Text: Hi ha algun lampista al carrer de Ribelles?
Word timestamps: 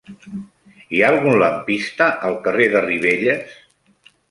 Hi 0.95 1.01
ha 1.03 1.11
algun 1.15 1.37
lampista 1.43 2.09
al 2.31 2.41
carrer 2.49 2.69
de 2.75 2.85
Ribelles? 2.89 3.57